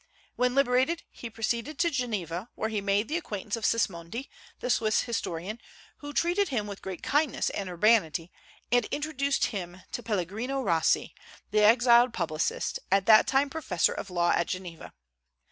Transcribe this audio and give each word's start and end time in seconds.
When 0.35 0.55
liberated 0.55 1.03
he 1.11 1.29
proceeded 1.29 1.77
to 1.77 1.91
Geneva, 1.91 2.49
where 2.55 2.69
he 2.69 2.81
made 2.81 3.07
the 3.07 3.17
acquaintance 3.19 3.55
of 3.55 3.67
Sismondi, 3.67 4.31
the 4.59 4.71
Swiss 4.71 5.01
historian, 5.03 5.59
who 5.97 6.11
treated 6.11 6.47
him 6.49 6.65
with 6.65 6.81
great 6.81 7.03
kindness 7.03 7.51
and 7.51 7.69
urbanity, 7.69 8.31
and 8.71 8.85
introduced 8.85 9.45
him 9.53 9.83
to 9.91 10.01
Pellegrino 10.01 10.59
Rossi, 10.63 11.13
the 11.51 11.63
exiled 11.63 12.13
publicist, 12.15 12.79
at 12.91 13.05
that 13.05 13.27
time 13.27 13.47
professor 13.51 13.93
of 13.93 14.09
law 14.09 14.31
at 14.31 14.47
Geneva. 14.47 14.95